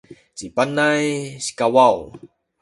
ci 0.37 0.45
Panay 0.55 1.05
sikawaw 1.45 1.97